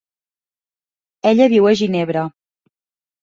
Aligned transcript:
Ella 1.31 1.47
viu 1.53 1.69
a 1.71 1.75
Ginebra. 1.81 2.23